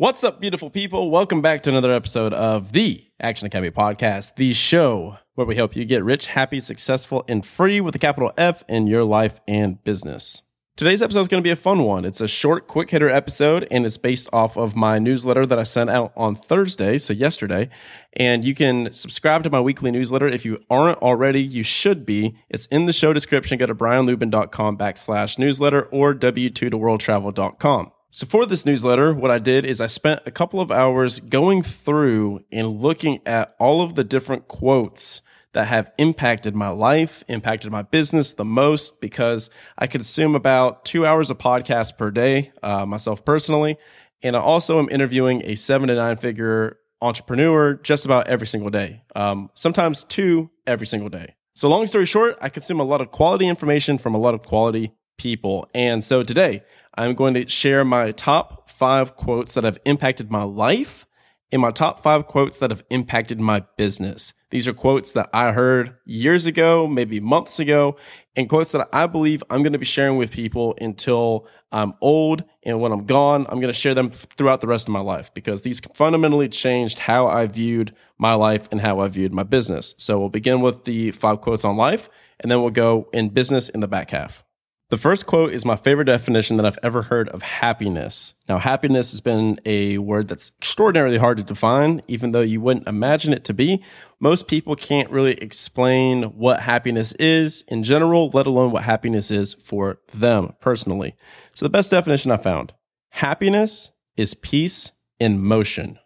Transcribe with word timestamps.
What's 0.00 0.24
up, 0.24 0.40
beautiful 0.40 0.70
people? 0.70 1.10
Welcome 1.10 1.42
back 1.42 1.60
to 1.64 1.68
another 1.68 1.92
episode 1.92 2.32
of 2.32 2.72
the 2.72 3.04
Action 3.20 3.44
Academy 3.44 3.70
podcast, 3.70 4.36
the 4.36 4.54
show 4.54 5.18
where 5.34 5.46
we 5.46 5.56
help 5.56 5.76
you 5.76 5.84
get 5.84 6.02
rich, 6.02 6.24
happy, 6.24 6.58
successful, 6.58 7.22
and 7.28 7.44
free 7.44 7.82
with 7.82 7.94
a 7.94 7.98
capital 7.98 8.32
F 8.38 8.64
in 8.66 8.86
your 8.86 9.04
life 9.04 9.40
and 9.46 9.84
business. 9.84 10.40
Today's 10.74 11.02
episode 11.02 11.20
is 11.20 11.28
going 11.28 11.42
to 11.42 11.46
be 11.46 11.50
a 11.50 11.54
fun 11.54 11.82
one. 11.82 12.06
It's 12.06 12.22
a 12.22 12.28
short, 12.28 12.66
quick 12.66 12.88
hitter 12.88 13.10
episode, 13.10 13.68
and 13.70 13.84
it's 13.84 13.98
based 13.98 14.30
off 14.32 14.56
of 14.56 14.74
my 14.74 14.98
newsletter 14.98 15.44
that 15.44 15.58
I 15.58 15.64
sent 15.64 15.90
out 15.90 16.14
on 16.16 16.34
Thursday, 16.34 16.96
so 16.96 17.12
yesterday. 17.12 17.68
And 18.14 18.42
you 18.42 18.54
can 18.54 18.94
subscribe 18.94 19.44
to 19.44 19.50
my 19.50 19.60
weekly 19.60 19.90
newsletter. 19.90 20.28
If 20.28 20.46
you 20.46 20.64
aren't 20.70 21.00
already, 21.00 21.42
you 21.42 21.62
should 21.62 22.06
be. 22.06 22.38
It's 22.48 22.64
in 22.68 22.86
the 22.86 22.94
show 22.94 23.12
description. 23.12 23.58
Go 23.58 23.66
to 23.66 23.74
brianluebben.com 23.74 24.78
backslash 24.78 25.38
newsletter 25.38 25.82
or 25.82 26.14
w2toworldtravel.com. 26.14 27.92
So 28.12 28.26
for 28.26 28.44
this 28.44 28.66
newsletter, 28.66 29.14
what 29.14 29.30
I 29.30 29.38
did 29.38 29.64
is 29.64 29.80
I 29.80 29.86
spent 29.86 30.22
a 30.26 30.32
couple 30.32 30.60
of 30.60 30.72
hours 30.72 31.20
going 31.20 31.62
through 31.62 32.44
and 32.50 32.80
looking 32.80 33.20
at 33.24 33.54
all 33.60 33.82
of 33.82 33.94
the 33.94 34.02
different 34.02 34.48
quotes 34.48 35.22
that 35.52 35.68
have 35.68 35.92
impacted 35.96 36.56
my 36.56 36.70
life, 36.70 37.22
impacted 37.28 37.70
my 37.70 37.82
business 37.82 38.32
the 38.32 38.44
most 38.44 39.00
because 39.00 39.48
I 39.78 39.86
consume 39.86 40.34
about 40.34 40.84
two 40.84 41.06
hours 41.06 41.30
of 41.30 41.38
podcast 41.38 41.98
per 41.98 42.10
day, 42.10 42.52
uh, 42.64 42.84
myself 42.84 43.24
personally. 43.24 43.76
And 44.24 44.36
I 44.36 44.40
also 44.40 44.80
am 44.80 44.88
interviewing 44.90 45.42
a 45.44 45.54
seven 45.54 45.86
to 45.86 45.94
nine 45.94 46.16
figure 46.16 46.78
entrepreneur 47.00 47.74
just 47.74 48.04
about 48.04 48.26
every 48.26 48.48
single 48.48 48.70
day, 48.70 49.04
um, 49.14 49.50
sometimes 49.54 50.02
two 50.02 50.50
every 50.66 50.86
single 50.86 51.10
day. 51.10 51.36
So 51.54 51.68
long 51.68 51.86
story 51.86 52.06
short, 52.06 52.38
I 52.40 52.48
consume 52.48 52.80
a 52.80 52.84
lot 52.84 53.00
of 53.00 53.12
quality 53.12 53.46
information 53.46 53.98
from 53.98 54.14
a 54.14 54.18
lot 54.18 54.34
of 54.34 54.42
quality 54.42 54.92
people. 55.20 55.68
And 55.74 56.02
so 56.02 56.22
today 56.22 56.62
I'm 56.94 57.14
going 57.14 57.34
to 57.34 57.46
share 57.46 57.84
my 57.84 58.10
top 58.12 58.70
five 58.70 59.16
quotes 59.16 59.52
that 59.52 59.64
have 59.64 59.78
impacted 59.84 60.30
my 60.30 60.44
life 60.44 61.06
and 61.52 61.60
my 61.60 61.70
top 61.70 62.02
five 62.02 62.26
quotes 62.26 62.58
that 62.58 62.70
have 62.70 62.84
impacted 62.88 63.38
my 63.38 63.64
business. 63.76 64.32
These 64.48 64.66
are 64.66 64.72
quotes 64.72 65.12
that 65.12 65.28
I 65.34 65.52
heard 65.52 65.94
years 66.06 66.46
ago, 66.46 66.86
maybe 66.86 67.20
months 67.20 67.60
ago, 67.60 67.96
and 68.34 68.48
quotes 68.48 68.72
that 68.72 68.88
I 68.94 69.06
believe 69.06 69.42
I'm 69.50 69.62
going 69.62 69.74
to 69.74 69.78
be 69.78 69.84
sharing 69.84 70.16
with 70.16 70.30
people 70.30 70.74
until 70.80 71.46
I'm 71.70 71.92
old. 72.00 72.44
And 72.62 72.80
when 72.80 72.92
I'm 72.92 73.04
gone, 73.04 73.46
I'm 73.48 73.60
going 73.60 73.72
to 73.72 73.78
share 73.78 73.94
them 73.94 74.10
throughout 74.10 74.62
the 74.62 74.66
rest 74.66 74.88
of 74.88 74.92
my 74.92 75.00
life 75.00 75.34
because 75.34 75.62
these 75.62 75.80
fundamentally 75.94 76.48
changed 76.48 77.00
how 77.00 77.26
I 77.26 77.46
viewed 77.46 77.94
my 78.16 78.34
life 78.34 78.68
and 78.72 78.80
how 78.80 79.00
I 79.00 79.08
viewed 79.08 79.34
my 79.34 79.44
business. 79.44 79.94
So 79.98 80.18
we'll 80.18 80.30
begin 80.30 80.62
with 80.62 80.84
the 80.84 81.12
five 81.12 81.42
quotes 81.42 81.64
on 81.64 81.76
life, 81.76 82.08
and 82.40 82.50
then 82.50 82.62
we'll 82.62 82.70
go 82.70 83.08
in 83.12 83.28
business 83.28 83.68
in 83.68 83.80
the 83.80 83.88
back 83.88 84.10
half. 84.10 84.44
The 84.90 84.96
first 84.96 85.26
quote 85.26 85.52
is 85.52 85.64
my 85.64 85.76
favorite 85.76 86.06
definition 86.06 86.56
that 86.56 86.66
I've 86.66 86.78
ever 86.82 87.02
heard 87.02 87.28
of 87.28 87.42
happiness. 87.42 88.34
Now, 88.48 88.58
happiness 88.58 89.12
has 89.12 89.20
been 89.20 89.60
a 89.64 89.98
word 89.98 90.26
that's 90.26 90.50
extraordinarily 90.58 91.16
hard 91.16 91.38
to 91.38 91.44
define, 91.44 92.00
even 92.08 92.32
though 92.32 92.40
you 92.40 92.60
wouldn't 92.60 92.88
imagine 92.88 93.32
it 93.32 93.44
to 93.44 93.54
be. 93.54 93.84
Most 94.18 94.48
people 94.48 94.74
can't 94.74 95.08
really 95.08 95.34
explain 95.34 96.24
what 96.24 96.62
happiness 96.62 97.12
is 97.20 97.62
in 97.68 97.84
general, 97.84 98.30
let 98.34 98.48
alone 98.48 98.72
what 98.72 98.82
happiness 98.82 99.30
is 99.30 99.54
for 99.54 100.00
them 100.12 100.54
personally. 100.60 101.14
So, 101.54 101.64
the 101.64 101.70
best 101.70 101.92
definition 101.92 102.32
I 102.32 102.36
found 102.36 102.72
happiness 103.10 103.90
is 104.16 104.34
peace 104.34 104.90
in 105.20 105.40
motion. 105.40 106.00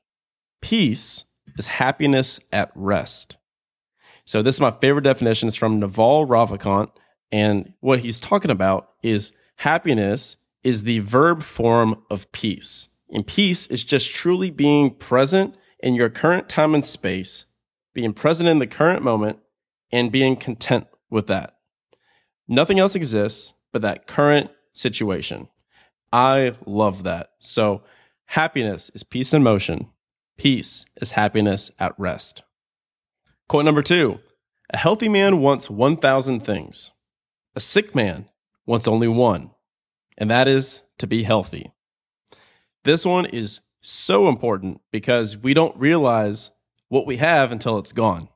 Peace 0.60 1.24
is 1.56 1.68
happiness 1.68 2.38
at 2.52 2.70
rest. 2.74 3.38
So, 4.26 4.42
this 4.42 4.56
is 4.56 4.60
my 4.60 4.72
favorite 4.72 5.04
definition. 5.04 5.48
It's 5.48 5.56
from 5.56 5.80
Naval 5.80 6.26
Ravikant 6.26 6.90
and 7.32 7.72
what 7.80 8.00
he's 8.00 8.20
talking 8.20 8.50
about 8.50 8.90
is 9.02 9.32
happiness 9.56 10.36
is 10.62 10.82
the 10.82 11.00
verb 11.00 11.42
form 11.42 12.02
of 12.10 12.30
peace. 12.32 12.88
And 13.10 13.26
peace 13.26 13.66
is 13.66 13.84
just 13.84 14.10
truly 14.10 14.50
being 14.50 14.94
present 14.94 15.54
in 15.78 15.94
your 15.94 16.08
current 16.08 16.48
time 16.48 16.74
and 16.74 16.84
space, 16.84 17.44
being 17.92 18.12
present 18.12 18.48
in 18.48 18.58
the 18.58 18.66
current 18.66 19.02
moment, 19.02 19.38
and 19.92 20.10
being 20.10 20.36
content 20.36 20.86
with 21.10 21.26
that. 21.28 21.56
Nothing 22.48 22.80
else 22.80 22.94
exists 22.94 23.52
but 23.72 23.82
that 23.82 24.06
current 24.06 24.50
situation. 24.72 25.48
I 26.12 26.56
love 26.66 27.02
that. 27.04 27.30
So, 27.38 27.82
happiness 28.26 28.90
is 28.94 29.02
peace 29.02 29.34
in 29.34 29.42
motion, 29.42 29.88
peace 30.36 30.86
is 31.00 31.12
happiness 31.12 31.70
at 31.78 31.98
rest. 31.98 32.42
Quote 33.48 33.64
number 33.64 33.82
two 33.82 34.20
A 34.72 34.76
healthy 34.76 35.08
man 35.08 35.40
wants 35.40 35.68
1,000 35.68 36.40
things. 36.40 36.92
A 37.56 37.60
sick 37.60 37.94
man 37.94 38.28
wants 38.66 38.88
only 38.88 39.06
one, 39.06 39.50
and 40.18 40.28
that 40.28 40.48
is 40.48 40.82
to 40.98 41.06
be 41.06 41.22
healthy. 41.22 41.72
This 42.82 43.06
one 43.06 43.26
is 43.26 43.60
so 43.80 44.28
important 44.28 44.80
because 44.90 45.36
we 45.36 45.54
don't 45.54 45.76
realize 45.76 46.50
what 46.88 47.06
we 47.06 47.18
have 47.18 47.52
until 47.52 47.78
it's 47.78 47.92
gone. 47.92 48.28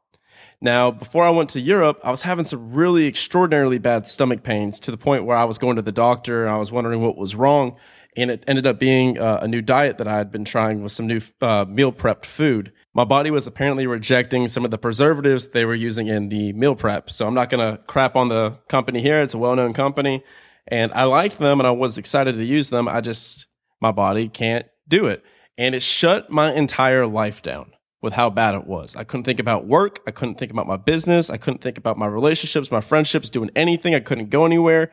Now, 0.61 0.93
before 0.93 1.25
I 1.25 1.31
went 1.31 1.51
to 1.51 1.61
Europe, 1.61 2.01
I 2.05 2.13
was 2.13 2.23
having 2.23 2.45
some 2.45 2.73
really 2.73 3.07
extraordinarily 3.07 3.79
bad 3.79 4.07
stomach 4.07 4.45
pains 4.45 4.79
to 4.81 4.93
the 4.93 4.97
point 4.97 5.25
where 5.25 5.37
I 5.37 5.45
was 5.45 5.59
going 5.59 5.77
to 5.77 5.83
the 5.83 5.93
doctor 5.93 6.45
and 6.45 6.55
I 6.55 6.59
was 6.59 6.71
wondering 6.71 7.01
what 7.01 7.17
was 7.17 7.35
wrong. 7.35 7.77
And 8.19 8.31
it 8.31 8.45
ended 8.47 8.67
up 8.67 8.79
being 8.79 9.19
uh, 9.19 9.41
a 9.43 9.49
new 9.49 9.63
diet 9.63 9.99
that 9.99 10.09
I 10.09 10.19
had 10.19 10.31
been 10.31 10.45
trying 10.45 10.83
with 10.83 10.93
some 10.93 11.07
new 11.07 11.21
uh, 11.41 11.65
meal 11.69 11.93
prepped 11.93 12.27
food 12.27 12.73
my 12.99 13.05
body 13.05 13.31
was 13.31 13.47
apparently 13.47 13.87
rejecting 13.87 14.49
some 14.49 14.65
of 14.65 14.73
the 14.73 14.77
preservatives 14.77 15.47
they 15.47 15.65
were 15.65 15.77
using 15.77 16.09
in 16.09 16.31
the 16.31 16.53
meal 16.55 16.75
prep. 16.75 17.11
So 17.11 17.29
I'm 17.29 17.35
not 17.35 17.49
going 17.49 17.61
to 17.61 17.81
crap 17.85 18.17
on 18.17 18.29
the 18.29 18.59
company 18.67 19.01
here. 19.01 19.23
It's 19.23 19.35
a 19.35 19.39
well 19.39 19.55
known 19.55 19.73
company. 19.73 20.25
And 20.67 20.93
I 20.93 21.05
liked 21.05 21.39
them 21.39 21.61
and 21.61 21.67
I 21.69 21.71
was 21.71 21.97
excited 21.97 22.35
to 22.35 22.45
use 22.45 22.71
them. 22.71 22.89
I 22.89 23.01
just, 23.01 23.47
my 23.81 23.93
body 23.93 24.29
can't 24.29 24.67
do 24.89 25.07
it. 25.07 25.25
And 25.57 25.77
it 25.77 25.83
shut 25.83 26.29
my 26.29 26.53
entire 26.53 27.07
life 27.07 27.41
down 27.41 27.73
with 28.03 28.15
how 28.15 28.31
bad 28.31 28.57
it 28.57 28.67
was. 28.67 28.97
I 28.97 29.05
couldn't 29.05 29.23
think 29.23 29.39
about 29.39 29.65
work. 29.65 30.01
I 30.05 30.11
couldn't 30.11 30.35
think 30.35 30.51
about 30.51 30.67
my 30.67 30.77
business. 30.77 31.31
I 31.31 31.37
couldn't 31.37 31.61
think 31.61 31.79
about 31.79 31.99
my 31.99 32.07
relationships, 32.07 32.73
my 32.73 32.81
friendships, 32.81 33.31
doing 33.31 33.53
anything. 33.55 33.95
I 33.95 34.01
couldn't 34.01 34.31
go 34.31 34.45
anywhere. 34.45 34.91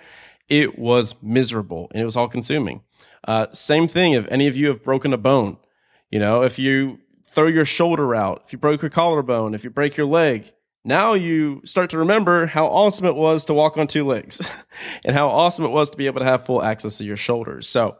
It 0.48 0.78
was 0.78 1.16
miserable 1.24 1.88
and 1.92 2.04
it 2.04 2.06
was 2.06 2.16
all 2.16 2.28
consuming. 2.28 2.82
Uh, 3.26 3.48
same 3.52 3.88
thing 3.88 4.14
if 4.14 4.28
any 4.32 4.48
of 4.48 4.56
you 4.56 4.68
have 4.68 4.84
broken 4.84 5.12
a 5.12 5.18
bone. 5.18 5.58
You 6.12 6.20
know, 6.20 6.44
if 6.44 6.60
you 6.60 7.00
throw 7.28 7.48
your 7.48 7.66
shoulder 7.66 8.16
out, 8.16 8.44
if 8.46 8.54
you 8.54 8.60
broke 8.60 8.82
your 8.82 8.92
collarbone, 8.92 9.54
if 9.54 9.64
you 9.64 9.70
break 9.70 9.98
your 9.98 10.06
leg, 10.06 10.54
now 10.84 11.14
you 11.14 11.62
start 11.66 11.90
to 11.90 11.98
remember 11.98 12.46
how 12.46 12.68
awesome 12.68 13.08
it 13.08 13.16
was 13.16 13.46
to 13.46 13.54
walk 13.54 13.78
on 13.78 13.88
two 13.88 14.06
legs 14.06 14.48
and 15.04 15.16
how 15.16 15.30
awesome 15.30 15.66
it 15.66 15.72
was 15.72 15.90
to 15.90 15.98
be 15.98 16.06
able 16.06 16.20
to 16.20 16.26
have 16.26 16.46
full 16.46 16.62
access 16.62 17.00
to 17.00 17.04
your 17.04 17.18
shoulders. 17.18 17.68
So, 17.68 17.98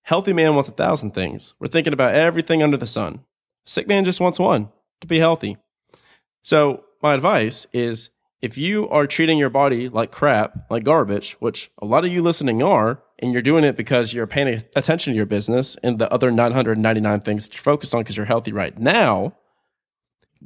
healthy 0.00 0.32
man 0.32 0.54
wants 0.54 0.68
a 0.70 0.72
thousand 0.72 1.12
things. 1.12 1.54
We're 1.60 1.68
thinking 1.68 1.92
about 1.92 2.14
everything 2.14 2.62
under 2.62 2.78
the 2.78 2.86
sun. 2.86 3.20
Sick 3.66 3.86
man 3.86 4.06
just 4.06 4.20
wants 4.20 4.38
one 4.38 4.70
to 5.02 5.06
be 5.06 5.18
healthy. 5.18 5.58
So, 6.40 6.84
my 7.02 7.12
advice 7.12 7.66
is 7.74 8.08
if 8.42 8.58
you 8.58 8.88
are 8.88 9.06
treating 9.06 9.38
your 9.38 9.48
body 9.48 9.88
like 9.88 10.10
crap, 10.10 10.68
like 10.68 10.82
garbage, 10.82 11.36
which 11.38 11.70
a 11.80 11.86
lot 11.86 12.04
of 12.04 12.12
you 12.12 12.20
listening 12.20 12.60
are, 12.60 13.00
and 13.20 13.32
you're 13.32 13.40
doing 13.40 13.62
it 13.62 13.76
because 13.76 14.12
you're 14.12 14.26
paying 14.26 14.64
attention 14.74 15.12
to 15.12 15.16
your 15.16 15.26
business 15.26 15.76
and 15.84 16.00
the 16.00 16.12
other 16.12 16.32
999 16.32 17.20
things 17.20 17.44
that 17.44 17.54
you're 17.54 17.62
focused 17.62 17.94
on 17.94 18.00
because 18.02 18.16
you're 18.16 18.26
healthy 18.26 18.52
right 18.52 18.76
now, 18.76 19.36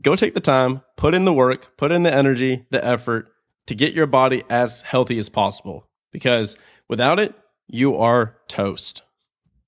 go 0.03 0.15
take 0.15 0.35
the 0.35 0.41
time, 0.41 0.83
put 0.97 1.15
in 1.15 1.25
the 1.25 1.33
work, 1.33 1.75
put 1.79 1.91
in 1.91 2.03
the 2.03 2.13
energy, 2.13 2.67
the 2.71 2.85
effort 2.85 3.31
to 3.67 3.75
get 3.75 3.95
your 3.95 4.07
body 4.07 4.45
as 4.51 4.83
healthy 4.83 5.19
as 5.19 5.31
possible. 5.31 5.89
Because 6.13 6.57
without 6.89 7.19
it, 7.19 7.35
you 7.67 7.97
are 7.97 8.37
toast. 8.47 9.03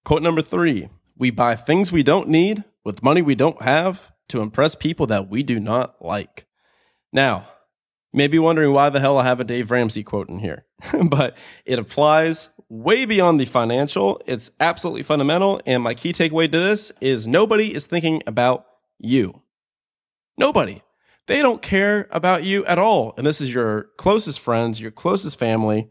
Quote 0.05 0.23
number 0.23 0.43
three 0.43 0.91
We 1.17 1.31
buy 1.31 1.57
things 1.57 1.91
we 1.91 2.03
don't 2.03 2.29
need 2.29 2.63
with 2.85 3.03
money 3.03 3.23
we 3.23 3.35
don't 3.35 3.61
have 3.63 4.13
to 4.29 4.43
impress 4.43 4.75
people 4.75 5.07
that 5.07 5.31
we 5.31 5.43
do 5.43 5.59
not 5.59 6.05
like. 6.05 6.47
Now, 7.11 7.49
you 8.13 8.19
may 8.19 8.27
be 8.27 8.39
wondering 8.39 8.73
why 8.73 8.89
the 8.91 9.01
hell 9.01 9.19
I 9.19 9.25
have 9.25 9.41
a 9.41 9.45
Dave 9.45 9.71
Ramsey 9.71 10.03
quote 10.03 10.29
in 10.29 10.39
here, 10.39 10.65
but 11.05 11.37
it 11.65 11.79
applies 11.79 12.49
way 12.69 13.05
beyond 13.05 13.41
the 13.41 13.45
financial. 13.45 14.21
It's 14.27 14.51
absolutely 14.61 15.03
fundamental. 15.03 15.61
And 15.67 15.83
my 15.83 15.95
key 15.95 16.13
takeaway 16.13 16.51
to 16.51 16.59
this 16.59 16.93
is 17.01 17.27
nobody 17.27 17.75
is 17.75 17.87
thinking 17.87 18.23
about 18.27 18.67
you. 18.99 19.43
Nobody. 20.37 20.83
They 21.27 21.43
don't 21.43 21.61
care 21.61 22.09
about 22.11 22.45
you 22.45 22.65
at 22.65 22.79
all. 22.79 23.13
And 23.19 23.27
this 23.27 23.41
is 23.41 23.53
your 23.53 23.89
closest 23.99 24.41
friends, 24.41 24.81
your 24.81 24.91
closest 24.91 25.39
family. 25.39 25.89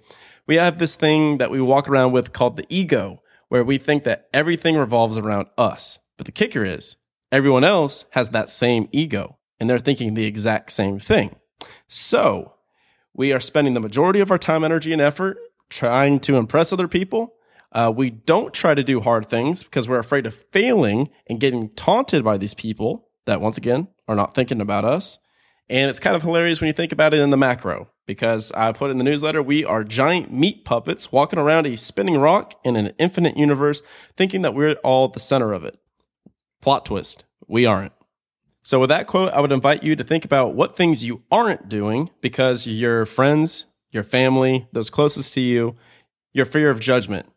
We 0.47 0.55
have 0.55 0.79
this 0.79 0.95
thing 0.95 1.37
that 1.37 1.51
we 1.51 1.61
walk 1.61 1.87
around 1.87 2.13
with 2.13 2.33
called 2.33 2.57
the 2.57 2.65
ego, 2.69 3.21
where 3.49 3.63
we 3.63 3.77
think 3.77 4.03
that 4.03 4.29
everything 4.33 4.75
revolves 4.75 5.17
around 5.17 5.47
us. 5.57 5.99
But 6.17 6.25
the 6.25 6.31
kicker 6.31 6.63
is 6.63 6.95
everyone 7.31 7.63
else 7.63 8.05
has 8.11 8.31
that 8.31 8.49
same 8.49 8.89
ego 8.91 9.37
and 9.59 9.69
they're 9.69 9.79
thinking 9.79 10.13
the 10.13 10.25
exact 10.25 10.71
same 10.71 10.99
thing. 10.99 11.35
So 11.87 12.53
we 13.13 13.33
are 13.33 13.39
spending 13.39 13.73
the 13.73 13.79
majority 13.79 14.19
of 14.19 14.31
our 14.31 14.37
time, 14.37 14.63
energy, 14.63 14.93
and 14.93 15.01
effort 15.01 15.37
trying 15.69 16.19
to 16.21 16.35
impress 16.35 16.71
other 16.71 16.87
people. 16.87 17.33
Uh, 17.71 17.91
we 17.93 18.09
don't 18.09 18.53
try 18.53 18.73
to 18.73 18.83
do 18.83 19.01
hard 19.01 19.25
things 19.25 19.63
because 19.63 19.87
we're 19.87 19.99
afraid 19.99 20.25
of 20.25 20.35
failing 20.51 21.09
and 21.27 21.39
getting 21.39 21.69
taunted 21.69 22.23
by 22.23 22.37
these 22.37 22.53
people 22.53 23.09
that, 23.25 23.41
once 23.41 23.57
again, 23.57 23.87
are 24.07 24.15
not 24.15 24.33
thinking 24.33 24.61
about 24.61 24.85
us. 24.85 25.19
And 25.69 25.89
it's 25.89 25.99
kind 25.99 26.15
of 26.15 26.23
hilarious 26.23 26.61
when 26.61 26.67
you 26.67 26.73
think 26.73 26.93
about 26.93 27.13
it 27.13 27.19
in 27.19 27.29
the 27.29 27.37
macro 27.37 27.89
because 28.05 28.51
I 28.53 28.71
put 28.71 28.89
in 28.89 28.97
the 28.97 29.03
newsletter, 29.03 29.43
we 29.43 29.65
are 29.65 29.83
giant 29.83 30.31
meat 30.31 30.63
puppets 30.63 31.11
walking 31.11 31.39
around 31.39 31.67
a 31.67 31.75
spinning 31.75 32.17
rock 32.17 32.53
in 32.63 32.77
an 32.77 32.93
infinite 32.97 33.37
universe, 33.37 33.81
thinking 34.15 34.43
that 34.43 34.53
we're 34.55 34.75
all 34.75 35.09
the 35.09 35.19
center 35.19 35.51
of 35.51 35.65
it. 35.65 35.77
Plot 36.61 36.85
twist 36.85 37.25
we 37.47 37.65
aren't. 37.65 37.93
So, 38.67 38.81
with 38.81 38.89
that 38.89 39.07
quote, 39.07 39.31
I 39.31 39.39
would 39.39 39.53
invite 39.53 39.81
you 39.81 39.95
to 39.95 40.03
think 40.03 40.25
about 40.25 40.53
what 40.53 40.75
things 40.75 41.01
you 41.01 41.23
aren't 41.31 41.69
doing 41.69 42.09
because 42.19 42.67
your 42.67 43.05
friends, 43.05 43.63
your 43.91 44.03
family, 44.03 44.67
those 44.73 44.89
closest 44.89 45.33
to 45.35 45.39
you, 45.39 45.77
your 46.33 46.43
fear 46.43 46.69
of 46.69 46.81
judgment. 46.81 47.27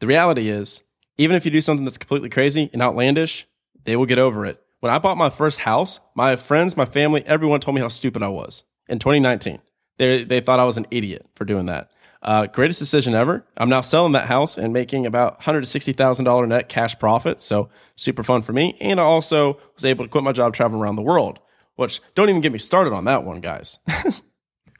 The 0.00 0.08
reality 0.08 0.48
is, 0.48 0.82
even 1.16 1.36
if 1.36 1.44
you 1.44 1.52
do 1.52 1.60
something 1.60 1.84
that's 1.84 1.96
completely 1.96 2.28
crazy 2.28 2.70
and 2.72 2.82
outlandish, 2.82 3.46
they 3.84 3.94
will 3.94 4.04
get 4.04 4.18
over 4.18 4.44
it. 4.44 4.60
When 4.80 4.92
I 4.92 4.98
bought 4.98 5.16
my 5.16 5.30
first 5.30 5.60
house, 5.60 6.00
my 6.16 6.34
friends, 6.34 6.76
my 6.76 6.86
family, 6.86 7.24
everyone 7.24 7.60
told 7.60 7.76
me 7.76 7.80
how 7.80 7.86
stupid 7.86 8.24
I 8.24 8.28
was 8.28 8.64
in 8.88 8.98
2019. 8.98 9.60
They, 9.98 10.24
they 10.24 10.40
thought 10.40 10.58
I 10.58 10.64
was 10.64 10.76
an 10.76 10.86
idiot 10.90 11.24
for 11.36 11.44
doing 11.44 11.66
that. 11.66 11.92
Uh, 12.24 12.46
greatest 12.46 12.78
decision 12.78 13.14
ever. 13.14 13.44
I'm 13.58 13.68
now 13.68 13.82
selling 13.82 14.12
that 14.12 14.28
house 14.28 14.56
and 14.56 14.72
making 14.72 15.04
about 15.04 15.42
$160,000 15.42 16.48
net 16.48 16.70
cash 16.70 16.98
profit. 16.98 17.40
So 17.40 17.68
super 17.96 18.22
fun 18.22 18.40
for 18.40 18.54
me. 18.54 18.76
And 18.80 18.98
I 18.98 19.04
also 19.04 19.60
was 19.74 19.84
able 19.84 20.06
to 20.06 20.08
quit 20.08 20.24
my 20.24 20.32
job 20.32 20.54
traveling 20.54 20.80
around 20.80 20.96
the 20.96 21.02
world, 21.02 21.38
which 21.76 22.00
don't 22.14 22.30
even 22.30 22.40
get 22.40 22.52
me 22.52 22.58
started 22.58 22.94
on 22.94 23.04
that 23.04 23.24
one, 23.24 23.40
guys. 23.40 23.78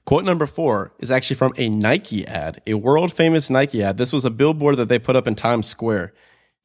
Quote 0.07 0.25
number 0.25 0.47
four 0.47 0.95
is 0.99 1.11
actually 1.11 1.37
from 1.37 1.53
a 1.57 1.69
Nike 1.69 2.27
ad, 2.27 2.61
a 2.67 2.75
world 2.75 3.13
famous 3.13 3.51
Nike 3.51 3.83
ad. 3.83 3.99
This 3.99 4.13
was 4.13 4.25
a 4.25 4.31
billboard 4.31 4.77
that 4.77 4.89
they 4.89 4.99
put 4.99 5.17
up 5.17 5.27
in 5.27 5.35
Times 5.35 5.67
Square. 5.67 6.15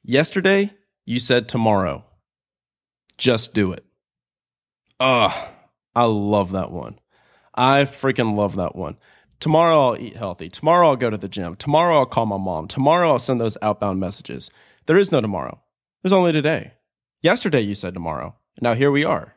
Yesterday, 0.04 0.72
you 1.06 1.20
said 1.20 1.50
tomorrow. 1.50 2.06
Just 3.18 3.54
do 3.54 3.74
it. 3.74 3.84
Ugh, 5.00 5.50
I 5.96 6.04
love 6.06 6.52
that 6.52 6.72
one. 6.72 7.00
I 7.54 7.84
freaking 7.84 8.36
love 8.36 8.56
that 8.58 8.75
one. 8.75 8.98
Tomorrow 9.39 9.81
I'll 9.81 9.97
eat 9.97 10.15
healthy. 10.15 10.50
Tomorrow 10.50 10.89
I'll 10.89 10.95
go 10.95 11.09
to 11.09 11.18
the 11.18 11.30
gym. 11.30 11.56
Tomorrow 11.56 12.00
I'll 12.00 12.06
call 12.06 12.25
my 12.25 12.38
mom. 12.38 12.68
Tomorrow 12.68 13.12
I'll 13.12 13.19
send 13.19 13.39
those 13.39 13.57
outbound 13.62 14.00
messages. 14.00 14.51
There 14.86 14.97
is 14.97 15.12
no 15.12 15.21
tomorrow. 15.21 15.62
There's 16.03 16.13
only 16.13 16.31
today. 16.31 16.74
Yesterday 17.21 17.62
you 17.62 17.75
said 17.75 17.94
tomorrow. 17.94 18.36
Now 18.62 18.74
here 18.74 18.91
we 18.91 19.06
are. 19.06 19.36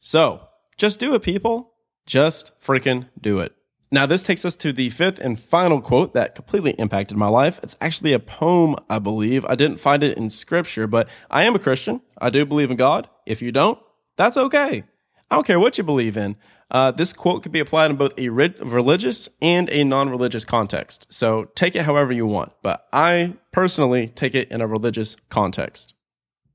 So 0.00 0.48
just 0.76 0.98
do 0.98 1.14
it, 1.14 1.22
people. 1.22 1.74
Just 2.06 2.52
freaking 2.60 3.08
do 3.20 3.38
it. 3.38 3.54
Now, 3.90 4.04
this 4.04 4.22
takes 4.22 4.44
us 4.44 4.54
to 4.56 4.72
the 4.72 4.90
fifth 4.90 5.18
and 5.18 5.40
final 5.40 5.80
quote 5.80 6.12
that 6.12 6.34
completely 6.34 6.72
impacted 6.72 7.16
my 7.16 7.28
life. 7.28 7.58
It's 7.62 7.76
actually 7.80 8.12
a 8.12 8.18
poem, 8.18 8.76
I 8.90 8.98
believe. 8.98 9.46
I 9.46 9.54
didn't 9.54 9.80
find 9.80 10.02
it 10.02 10.18
in 10.18 10.28
scripture, 10.28 10.86
but 10.86 11.08
I 11.30 11.44
am 11.44 11.54
a 11.54 11.58
Christian. 11.58 12.02
I 12.18 12.28
do 12.28 12.44
believe 12.44 12.70
in 12.70 12.76
God. 12.76 13.08
If 13.24 13.40
you 13.40 13.50
don't, 13.50 13.78
that's 14.16 14.36
okay. 14.36 14.84
I 15.30 15.34
don't 15.34 15.46
care 15.46 15.60
what 15.60 15.76
you 15.78 15.84
believe 15.84 16.16
in. 16.16 16.36
Uh, 16.70 16.90
this 16.90 17.12
quote 17.12 17.42
could 17.42 17.52
be 17.52 17.60
applied 17.60 17.90
in 17.90 17.96
both 17.96 18.18
a 18.18 18.28
religious 18.28 19.28
and 19.40 19.70
a 19.70 19.84
non 19.84 20.10
religious 20.10 20.44
context. 20.44 21.06
So 21.08 21.44
take 21.54 21.74
it 21.74 21.82
however 21.82 22.12
you 22.12 22.26
want, 22.26 22.52
but 22.62 22.86
I 22.92 23.34
personally 23.52 24.08
take 24.08 24.34
it 24.34 24.50
in 24.50 24.60
a 24.60 24.66
religious 24.66 25.16
context. 25.28 25.94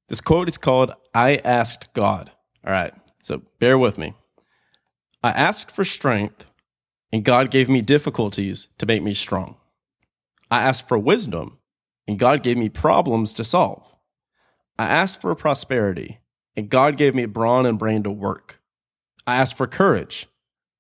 This 0.10 0.22
quote 0.22 0.48
is 0.48 0.58
called 0.58 0.94
I 1.14 1.38
Asked 1.38 1.94
God. 1.94 2.32
All 2.66 2.72
right, 2.72 2.94
so 3.24 3.42
bear 3.60 3.78
with 3.78 3.98
me. 3.98 4.14
I 5.24 5.32
asked 5.32 5.72
for 5.72 5.86
strength, 5.86 6.46
and 7.12 7.24
God 7.24 7.50
gave 7.50 7.70
me 7.70 7.82
difficulties 7.82 8.68
to 8.78 8.86
make 8.86 9.02
me 9.02 9.14
strong. 9.14 9.56
I 10.52 10.62
asked 10.62 10.88
for 10.88 11.00
wisdom, 11.00 11.58
and 12.08 12.20
God 12.20 12.44
gave 12.44 12.58
me 12.58 12.70
problems 12.70 13.34
to 13.36 13.44
solve. 13.44 13.88
I 14.78 14.86
asked 14.86 15.22
for 15.22 15.34
prosperity, 15.34 16.20
and 16.56 16.70
God 16.70 16.98
gave 16.98 17.16
me 17.16 17.26
brawn 17.26 17.66
and 17.66 17.80
brain 17.80 18.04
to 18.04 18.12
work. 18.12 18.60
I 19.26 19.38
asked 19.38 19.56
for 19.56 19.68
courage. 19.68 20.28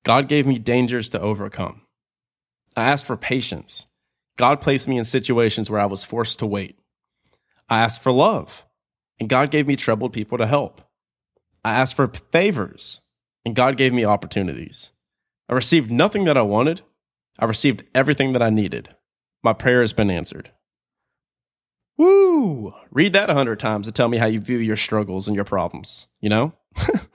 God 0.04 0.28
gave 0.28 0.46
me 0.46 0.60
dangers 0.60 1.10
to 1.10 1.20
overcome. 1.20 1.82
I 2.76 2.84
asked 2.84 3.06
for 3.06 3.16
patience. 3.16 3.88
God 4.38 4.62
placed 4.62 4.88
me 4.88 4.98
in 4.98 5.06
situations 5.06 5.70
where 5.70 5.80
I 5.80 5.86
was 5.86 6.04
forced 6.04 6.40
to 6.40 6.46
wait. 6.46 6.78
I 7.70 7.80
asked 7.80 8.02
for 8.02 8.12
love, 8.12 8.66
and 9.20 9.30
God 9.30 9.52
gave 9.52 9.68
me 9.68 9.76
troubled 9.76 10.12
people 10.12 10.38
to 10.38 10.48
help. 10.48 10.82
I 11.64 11.74
asked 11.74 11.96
for 11.96 12.12
favors, 12.32 13.00
and 13.46 13.56
God 13.56 13.78
gave 13.78 13.94
me 13.94 14.04
opportunities. 14.04 14.92
I 15.48 15.54
received 15.54 15.92
nothing 15.92 16.26
that 16.26 16.38
I 16.38 16.42
wanted. 16.42 16.82
I 17.40 17.46
received 17.46 17.84
everything 17.96 18.34
that 18.34 18.42
I 18.42 18.50
needed. 18.50 18.90
My 19.44 19.54
prayer 19.54 19.82
has 19.82 19.94
been 19.94 20.10
answered. 20.10 20.52
Woo! 21.98 22.74
Read 22.92 23.14
that 23.14 23.30
a 23.30 23.34
hundred 23.34 23.60
times 23.60 23.88
to 23.88 23.92
tell 23.92 24.10
me 24.10 24.18
how 24.18 24.26
you 24.26 24.40
view 24.40 24.58
your 24.58 24.78
struggles 24.78 25.28
and 25.28 25.36
your 25.36 25.46
problems, 25.46 26.08
you 26.20 26.30
know? 26.30 26.54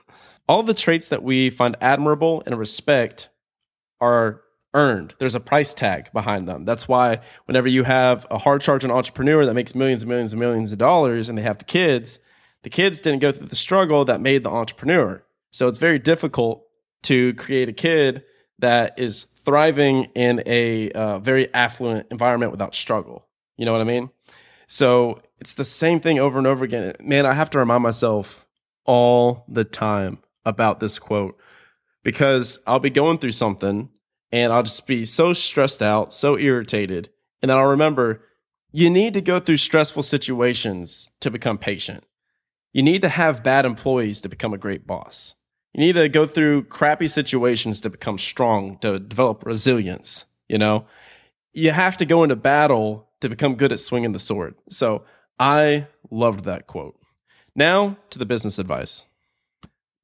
all 0.49 0.63
the 0.63 0.73
traits 0.73 1.09
that 1.09 1.21
we 1.21 1.51
find 1.51 1.77
admirable 1.79 2.41
and 2.47 2.57
respect 2.57 3.29
are 4.01 4.41
earned. 4.73 5.13
There's 5.19 5.35
a 5.35 5.39
price 5.39 5.75
tag 5.75 6.11
behind 6.11 6.49
them. 6.49 6.65
That's 6.65 6.87
why 6.87 7.19
whenever 7.45 7.67
you 7.67 7.83
have 7.83 8.25
a 8.31 8.39
hard 8.39 8.61
charging 8.61 8.89
entrepreneur 8.89 9.45
that 9.45 9.53
makes 9.53 9.75
millions 9.75 10.01
and 10.01 10.09
millions 10.09 10.33
and 10.33 10.39
millions 10.39 10.71
of 10.71 10.79
dollars 10.79 11.29
and 11.29 11.37
they 11.37 11.43
have 11.43 11.59
the 11.59 11.65
kids, 11.65 12.17
the 12.63 12.69
kids 12.71 12.99
didn't 12.99 13.19
go 13.19 13.31
through 13.31 13.47
the 13.47 13.55
struggle 13.55 14.03
that 14.05 14.21
made 14.21 14.43
the 14.43 14.49
entrepreneur. 14.49 15.23
So 15.51 15.67
it's 15.67 15.77
very 15.77 15.99
difficult 15.99 16.65
to 17.03 17.35
create 17.35 17.69
a 17.69 17.73
kid 17.73 18.23
that 18.57 18.97
is 18.97 19.25
thriving 19.35 20.05
in 20.15 20.41
a 20.47 20.89
uh, 20.91 21.19
very 21.19 21.53
affluent 21.53 22.07
environment 22.09 22.51
without 22.51 22.73
struggle. 22.73 23.27
You 23.55 23.65
know 23.65 23.71
what 23.71 23.81
I 23.81 23.85
mean? 23.85 24.09
So 24.65 25.21
it's 25.39 25.53
the 25.53 25.65
same 25.65 25.99
thing 25.99 26.17
over 26.17 26.39
and 26.39 26.47
over 26.47 26.65
again. 26.65 26.95
Man, 26.99 27.27
I 27.27 27.33
have 27.33 27.51
to 27.51 27.59
remind 27.59 27.83
myself 27.83 28.47
all 28.85 29.45
the 29.47 29.63
time 29.63 30.17
about 30.45 30.79
this 30.79 30.99
quote 30.99 31.39
because 32.03 32.59
I'll 32.65 32.79
be 32.79 32.89
going 32.89 33.17
through 33.17 33.33
something 33.33 33.89
and 34.31 34.53
I'll 34.53 34.63
just 34.63 34.87
be 34.87 35.05
so 35.05 35.33
stressed 35.33 35.81
out, 35.81 36.13
so 36.13 36.37
irritated. 36.37 37.09
And 37.41 37.49
then 37.49 37.57
I'll 37.57 37.67
remember 37.67 38.21
you 38.71 38.89
need 38.89 39.13
to 39.15 39.21
go 39.21 39.39
through 39.39 39.57
stressful 39.57 40.03
situations 40.03 41.11
to 41.21 41.31
become 41.31 41.57
patient. 41.57 42.03
You 42.71 42.83
need 42.83 43.01
to 43.01 43.09
have 43.09 43.43
bad 43.43 43.65
employees 43.65 44.21
to 44.21 44.29
become 44.29 44.53
a 44.53 44.59
great 44.59 44.85
boss. 44.85 45.35
You 45.73 45.81
need 45.81 45.93
to 45.93 46.09
go 46.09 46.27
through 46.27 46.65
crappy 46.65 47.07
situations 47.07 47.81
to 47.81 47.89
become 47.89 48.17
strong, 48.17 48.77
to 48.79 48.99
develop 48.99 49.45
resilience. 49.45 50.25
You 50.47 50.57
know, 50.57 50.85
you 51.53 51.71
have 51.71 51.97
to 51.97 52.05
go 52.05 52.23
into 52.23 52.35
battle 52.35 53.09
to 53.21 53.29
become 53.29 53.55
good 53.55 53.71
at 53.71 53.79
swinging 53.79 54.11
the 54.11 54.19
sword. 54.19 54.55
So 54.69 55.03
I 55.39 55.87
loved 56.11 56.45
that 56.45 56.67
quote. 56.67 56.99
Now 57.55 57.97
to 58.11 58.19
the 58.19 58.25
business 58.25 58.59
advice. 58.59 59.03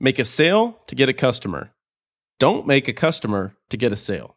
Make 0.05 0.19
a 0.19 0.25
sale 0.25 0.77
to 0.85 0.93
get 0.93 1.09
a 1.09 1.13
customer. 1.13 1.71
Don't 2.37 2.67
make 2.67 2.87
a 2.87 2.93
customer 2.93 3.57
to 3.71 3.75
get 3.75 3.91
a 3.91 3.95
sale. 3.95 4.35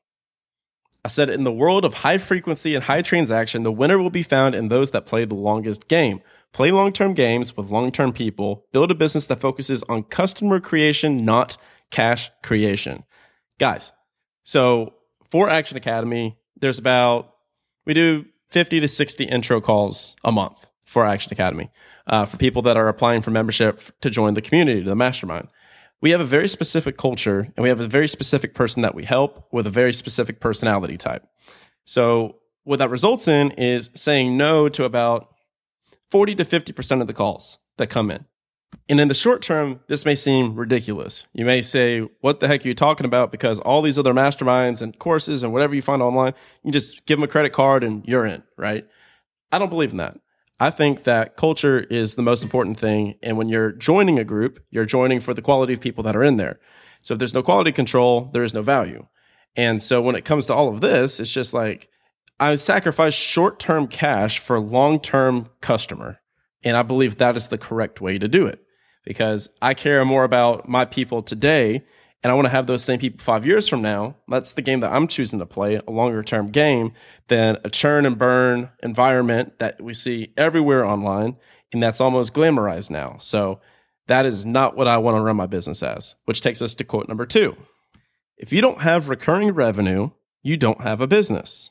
I 1.04 1.08
said, 1.08 1.28
in 1.28 1.44
the 1.44 1.52
world 1.52 1.84
of 1.84 1.92
high 1.92 2.16
frequency 2.16 2.74
and 2.74 2.84
high 2.84 3.02
transaction, 3.02 3.64
the 3.64 3.70
winner 3.70 3.98
will 3.98 4.08
be 4.08 4.22
found 4.22 4.54
in 4.54 4.68
those 4.68 4.92
that 4.92 5.04
play 5.04 5.26
the 5.26 5.34
longest 5.34 5.86
game. 5.86 6.22
Play 6.54 6.70
long 6.70 6.94
term 6.94 7.12
games 7.12 7.54
with 7.54 7.68
long 7.68 7.92
term 7.92 8.14
people. 8.14 8.64
Build 8.72 8.90
a 8.90 8.94
business 8.94 9.26
that 9.26 9.42
focuses 9.42 9.82
on 9.90 10.04
customer 10.04 10.58
creation, 10.58 11.18
not 11.18 11.58
cash 11.90 12.30
creation. 12.42 13.04
Guys, 13.58 13.92
so 14.44 14.94
for 15.30 15.50
Action 15.50 15.76
Academy, 15.76 16.38
there's 16.58 16.78
about, 16.78 17.34
we 17.84 17.92
do 17.92 18.24
50 18.52 18.80
to 18.80 18.88
60 18.88 19.24
intro 19.24 19.60
calls 19.60 20.16
a 20.24 20.32
month 20.32 20.64
for 20.86 21.04
Action 21.04 21.30
Academy 21.30 21.68
uh, 22.06 22.24
for 22.24 22.38
people 22.38 22.62
that 22.62 22.78
are 22.78 22.88
applying 22.88 23.20
for 23.20 23.30
membership 23.30 23.82
to 24.00 24.08
join 24.08 24.32
the 24.32 24.40
community, 24.40 24.82
to 24.82 24.88
the 24.88 24.96
mastermind. 24.96 25.48
We 26.00 26.10
have 26.10 26.20
a 26.20 26.24
very 26.24 26.48
specific 26.48 26.96
culture 26.96 27.52
and 27.56 27.62
we 27.62 27.68
have 27.68 27.80
a 27.80 27.88
very 27.88 28.08
specific 28.08 28.54
person 28.54 28.82
that 28.82 28.94
we 28.94 29.04
help 29.04 29.48
with 29.52 29.66
a 29.66 29.70
very 29.70 29.92
specific 29.92 30.40
personality 30.40 30.96
type. 30.96 31.26
So, 31.84 32.36
what 32.64 32.78
that 32.80 32.90
results 32.90 33.26
in 33.28 33.52
is 33.52 33.90
saying 33.94 34.36
no 34.36 34.68
to 34.68 34.84
about 34.84 35.34
40 36.10 36.34
to 36.36 36.44
50% 36.44 37.00
of 37.00 37.06
the 37.06 37.14
calls 37.14 37.58
that 37.78 37.88
come 37.88 38.10
in. 38.10 38.26
And 38.88 39.00
in 39.00 39.08
the 39.08 39.14
short 39.14 39.42
term, 39.42 39.80
this 39.86 40.04
may 40.04 40.14
seem 40.14 40.54
ridiculous. 40.54 41.26
You 41.32 41.44
may 41.44 41.62
say, 41.62 42.00
What 42.20 42.40
the 42.40 42.48
heck 42.48 42.64
are 42.64 42.68
you 42.68 42.74
talking 42.74 43.06
about? 43.06 43.32
Because 43.32 43.58
all 43.60 43.82
these 43.82 43.98
other 43.98 44.12
masterminds 44.12 44.82
and 44.82 44.98
courses 44.98 45.42
and 45.42 45.52
whatever 45.52 45.74
you 45.74 45.82
find 45.82 46.02
online, 46.02 46.34
you 46.62 46.72
just 46.72 47.06
give 47.06 47.18
them 47.18 47.24
a 47.24 47.28
credit 47.28 47.52
card 47.52 47.84
and 47.84 48.06
you're 48.06 48.26
in, 48.26 48.42
right? 48.56 48.86
I 49.50 49.58
don't 49.58 49.70
believe 49.70 49.92
in 49.92 49.98
that. 49.98 50.18
I 50.60 50.70
think 50.70 51.04
that 51.04 51.36
culture 51.36 51.78
is 51.78 52.14
the 52.14 52.22
most 52.22 52.42
important 52.42 52.78
thing. 52.78 53.14
And 53.22 53.36
when 53.36 53.48
you're 53.48 53.72
joining 53.72 54.18
a 54.18 54.24
group, 54.24 54.60
you're 54.70 54.86
joining 54.86 55.20
for 55.20 55.32
the 55.32 55.42
quality 55.42 55.72
of 55.72 55.80
people 55.80 56.02
that 56.04 56.16
are 56.16 56.24
in 56.24 56.36
there. 56.36 56.58
So 57.02 57.14
if 57.14 57.18
there's 57.18 57.34
no 57.34 57.42
quality 57.42 57.70
control, 57.70 58.30
there 58.32 58.42
is 58.42 58.54
no 58.54 58.62
value. 58.62 59.06
And 59.56 59.80
so 59.80 60.02
when 60.02 60.16
it 60.16 60.24
comes 60.24 60.46
to 60.46 60.54
all 60.54 60.68
of 60.68 60.80
this, 60.80 61.20
it's 61.20 61.32
just 61.32 61.54
like 61.54 61.88
I 62.40 62.56
sacrifice 62.56 63.14
short 63.14 63.58
term 63.58 63.86
cash 63.86 64.38
for 64.38 64.58
long 64.58 65.00
term 65.00 65.48
customer. 65.60 66.20
And 66.64 66.76
I 66.76 66.82
believe 66.82 67.16
that 67.16 67.36
is 67.36 67.48
the 67.48 67.58
correct 67.58 68.00
way 68.00 68.18
to 68.18 68.28
do 68.28 68.46
it 68.46 68.60
because 69.04 69.48
I 69.62 69.74
care 69.74 70.04
more 70.04 70.24
about 70.24 70.68
my 70.68 70.84
people 70.84 71.22
today 71.22 71.84
and 72.22 72.32
I 72.32 72.34
want 72.34 72.46
to 72.46 72.50
have 72.50 72.66
those 72.66 72.82
same 72.82 72.98
people 72.98 73.22
five 73.22 73.46
years 73.46 73.68
from 73.68 73.80
now, 73.80 74.16
that's 74.26 74.54
the 74.54 74.62
game 74.62 74.80
that 74.80 74.92
I'm 74.92 75.06
choosing 75.06 75.38
to 75.38 75.46
play, 75.46 75.76
a 75.76 75.90
longer 75.90 76.22
term 76.22 76.50
game 76.50 76.92
than 77.28 77.58
a 77.64 77.70
churn 77.70 78.06
and 78.06 78.18
burn 78.18 78.70
environment 78.82 79.58
that 79.60 79.80
we 79.80 79.94
see 79.94 80.32
everywhere 80.36 80.84
online. 80.84 81.36
And 81.72 81.82
that's 81.82 82.00
almost 82.00 82.34
glamorized 82.34 82.90
now. 82.90 83.16
So 83.20 83.60
that 84.08 84.26
is 84.26 84.44
not 84.44 84.76
what 84.76 84.88
I 84.88 84.98
want 84.98 85.16
to 85.16 85.20
run 85.20 85.36
my 85.36 85.46
business 85.46 85.82
as, 85.82 86.16
which 86.24 86.40
takes 86.40 86.60
us 86.60 86.74
to 86.76 86.84
quote 86.84 87.08
number 87.08 87.26
two. 87.26 87.56
If 88.36 88.52
you 88.52 88.60
don't 88.60 88.80
have 88.80 89.08
recurring 89.08 89.52
revenue, 89.52 90.10
you 90.42 90.56
don't 90.56 90.80
have 90.80 91.00
a 91.00 91.06
business. 91.06 91.70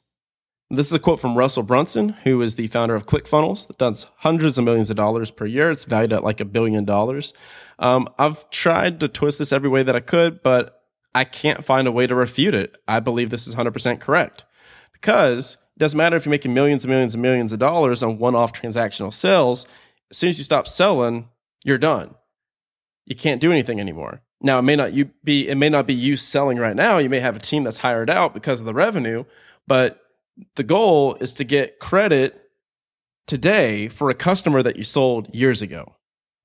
This 0.70 0.88
is 0.88 0.94
a 0.94 1.00
quote 1.00 1.22
from 1.22 1.38
Russell 1.38 1.64
Brunson, 1.64 2.10
who 2.10 2.42
is 2.42 2.56
the 2.56 2.68
founder 2.68 2.94
of 2.94 3.06
ClickFunnels 3.06 3.68
that 3.68 3.78
does 3.78 4.06
hundreds 4.18 4.58
of 4.58 4.66
millions 4.66 4.90
of 4.90 4.98
dollars 4.98 5.32
per 5.32 5.46
year. 5.46 5.72
It's 5.72 5.86
valued 5.86 6.12
at 6.12 6.26
like 6.26 6.42
a 6.42 6.46
billion 6.46 6.84
dollars. 6.84 7.34
Um, 7.80 8.10
I've 8.20 8.50
tried 8.50 9.00
to 9.00 9.08
twist 9.08 9.40
this 9.40 9.54
every 9.54 9.70
way 9.70 9.84
that 9.84 9.96
I 9.96 10.02
could, 10.02 10.44
but 10.44 10.84
I 11.16 11.24
can't 11.24 11.64
find 11.64 11.88
a 11.88 11.92
way 11.92 12.06
to 12.06 12.14
refute 12.14 12.54
it. 12.54 12.78
I 12.86 13.00
believe 13.00 13.30
this 13.30 13.48
is 13.48 13.56
100% 13.56 14.02
correct 14.02 14.44
because 14.92 15.58
it 15.76 15.80
doesn't 15.80 15.98
matter 15.98 16.18
if 16.18 16.26
you're 16.26 16.32
making 16.32 16.54
millions 16.54 16.84
and 16.84 16.90
millions 16.90 17.14
and 17.14 17.22
millions 17.22 17.54
of 17.54 17.60
dollars 17.60 18.04
on 18.04 18.18
one 18.18 18.36
off 18.36 18.52
transactional 18.52 19.14
sales. 19.14 19.66
As 20.12 20.18
soon 20.18 20.32
as 20.32 20.38
you 20.38 20.44
stop 20.44 20.68
selling, 20.68 21.30
you're 21.64 21.78
done. 21.78 22.16
You 23.06 23.16
can't 23.16 23.40
do 23.40 23.54
anything 23.54 23.80
anymore. 23.80 24.22
Now, 24.42 24.60
it 24.60 24.64
may 24.64 24.76
not 24.76 24.92
you 24.92 25.12
be 25.24 25.48
it 25.48 25.56
may 25.56 25.70
not 25.70 25.88
be 25.88 25.94
you 25.94 26.18
selling 26.18 26.58
right 26.58 26.76
now. 26.76 26.98
You 26.98 27.10
may 27.10 27.22
have 27.22 27.38
a 27.38 27.40
team 27.40 27.64
that's 27.64 27.78
hired 27.80 28.10
out 28.10 28.34
because 28.34 28.60
of 28.60 28.66
the 28.66 28.74
revenue, 28.74 29.24
but 29.66 30.02
the 30.56 30.64
goal 30.64 31.16
is 31.16 31.34
to 31.34 31.44
get 31.44 31.80
credit 31.80 32.42
today 33.26 33.88
for 33.88 34.10
a 34.10 34.16
customer 34.16 34.64
that 34.64 34.78
you 34.78 34.84
sold 34.84 35.34
years 35.34 35.62
ago. 35.62 35.96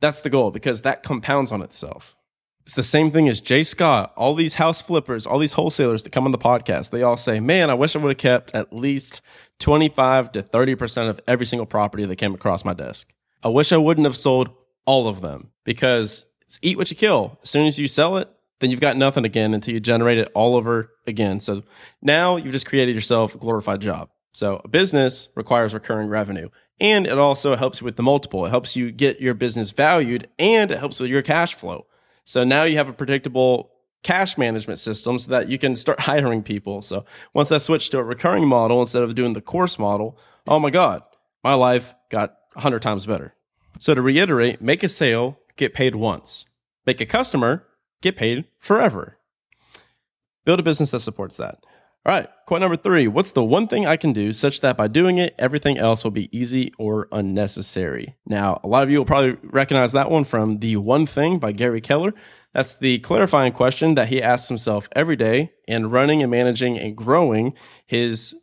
That's 0.01 0.23
the 0.23 0.31
goal 0.31 0.51
because 0.51 0.83
that 0.83 1.03
compounds 1.03 1.53
on 1.53 1.63
itself. 1.63 2.17
It's 2.65 2.75
the 2.75 2.83
same 2.83 3.11
thing 3.11 3.29
as 3.29 3.41
Jay 3.41 3.65
Scott, 3.65 4.13
all 4.17 4.35
these 4.35 4.55
house 4.55 4.81
flippers, 4.81 5.27
all 5.27 5.39
these 5.39 5.55
wholesalers 5.55 6.05
that 6.05 6.13
come 6.13 6.27
on 6.27 6.31
the 6.31 6.39
podcast. 6.39 6.91
They 6.91 7.03
all 7.03 7.17
say, 7.17 7.41
Man, 7.41 7.71
I 7.71 7.75
wish 7.75 7.97
I 7.97 7.99
would 7.99 8.11
have 8.11 8.19
kept 8.19 8.55
at 8.55 8.73
least 8.73 9.21
25 9.59 10.33
to 10.33 10.43
30% 10.43 11.09
of 11.09 11.21
every 11.27 11.47
single 11.47 11.67
property 11.67 12.05
that 12.05 12.17
came 12.17 12.35
across 12.35 12.65
my 12.65 12.73
desk. 12.73 13.13
I 13.43 13.49
wish 13.49 13.73
I 13.73 13.79
wouldn't 13.79 14.07
have 14.07 14.17
sold 14.17 14.51
all 14.87 15.09
of 15.09 15.21
them 15.21 15.51
because 15.65 16.25
it's 16.43 16.59
eat 16.63 16.79
what 16.79 16.91
you 16.91 16.97
kill. 16.97 17.39
As 17.43 17.51
soon 17.51 17.67
as 17.67 17.79
you 17.81 17.89
sell 17.89 18.17
it, 18.17 18.29
then 18.63 18.71
you've 18.71 18.81
got 18.81 18.97
nothing 18.97 19.25
again 19.25 19.55
until 19.55 19.75
you 19.75 19.81
generate 19.81 20.19
it 20.19 20.31
all 20.35 20.55
over 20.55 20.93
again. 21.07 21.41
So 21.41 21.65
now 22.01 22.37
you've 22.37 22.53
just 22.53 22.67
created 22.67 22.95
yourself 22.95 23.35
a 23.35 23.39
glorified 23.39 23.81
job. 23.81 24.09
So 24.31 24.61
a 24.65 24.69
business 24.69 25.29
requires 25.35 25.75
recurring 25.75 26.09
revenue 26.09 26.49
and 26.81 27.05
it 27.05 27.19
also 27.19 27.57
helps 27.57 27.83
with 27.83 27.97
the 27.97 28.05
multiple. 28.05 28.47
It 28.47 28.51
helps 28.51 28.77
you 28.77 28.93
get 28.93 29.21
your 29.21 29.35
business 29.35 29.73
valued 29.73 30.29
and 30.39 30.71
it 30.71 30.79
helps 30.79 31.01
with 31.01 31.11
your 31.11 31.23
cash 31.23 31.57
flow. 31.57 31.87
So 32.25 32.45
now 32.45 32.63
you 32.63 32.77
have 32.77 32.89
a 32.89 32.93
predictable 32.93 33.73
cash 34.05 34.39
management 34.39 34.79
system 34.79 35.19
so 35.19 35.31
that 35.33 35.49
you 35.49 35.59
can 35.59 35.75
start 35.75 36.01
hiring 36.11 36.45
people. 36.45 36.83
So 36.83 37.05
once 37.35 37.51
I 37.51 37.59
switched 37.59 37.91
to 37.91 37.99
a 37.99 38.05
recurring 38.05 38.47
model 38.47 38.81
instead 38.81 39.03
of 39.03 39.17
doing 39.17 39.33
the 39.33 39.41
course 39.41 39.77
model, 39.77 40.17
oh 40.47 40.61
my 40.61 40.71
God, 40.71 41.03
my 41.43 41.55
life 41.55 41.95
got 42.11 42.37
100 42.55 42.81
times 42.81 43.07
better. 43.07 43.35
So 43.81 43.93
to 43.93 44.01
reiterate, 44.01 44.63
make 44.63 44.85
a 44.85 44.89
sale, 44.89 45.41
get 45.57 45.75
paid 45.75 45.97
once. 45.97 46.45
Make 46.87 47.01
a 47.01 47.07
customer, 47.07 47.67
get 48.03 48.17
paid 48.17 48.45
forever. 48.59 49.19
Build 50.45 50.61
a 50.61 50.63
business 50.63 50.91
that 50.91 51.01
supports 51.01 51.37
that. 51.37 51.59
All 52.05 52.13
right, 52.13 52.29
quote 52.47 52.61
number 52.61 52.77
three 52.77 53.07
What's 53.07 53.31
the 53.31 53.45
one 53.45 53.69
thing 53.69 53.87
I 53.87 53.97
can 53.97 54.13
do 54.13 54.33
such 54.33 54.61
that 54.61 54.77
by 54.77 54.89
doing 54.89 55.19
it, 55.19 55.37
everything 55.39 55.79
else 55.79 56.03
will 56.03 56.11
be 56.11 56.37
easy 56.37 56.73
or 56.77 57.09
unnecessary? 57.13 58.17
Now, 58.27 58.61
a 58.65 58.69
lot 58.69 58.83
of 58.83 58.91
you 58.91 58.99
will 58.99 59.05
probably 59.05 59.39
recognize 59.45 59.93
that 59.93 60.11
one 60.11 60.25
from 60.25 60.59
The 60.59 60.77
One 60.77 61.07
Thing 61.07 61.39
by 61.39 61.53
Gary 61.53 61.81
Keller. 61.81 62.13
That's 62.53 62.75
the 62.75 62.99
clarifying 62.99 63.53
question 63.53 63.95
that 63.95 64.09
he 64.09 64.21
asks 64.21 64.49
himself 64.49 64.89
every 64.97 65.17
day 65.17 65.53
in 65.69 65.91
running 65.91 66.23
and 66.23 66.31
managing 66.31 66.77
and 66.77 66.97
growing 66.97 67.55
his 67.87 68.35